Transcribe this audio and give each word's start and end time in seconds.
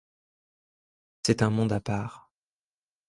C’est 1.21 1.43
un 1.43 1.51
monde 1.51 1.73
à 1.73 1.79
part. 1.79 2.31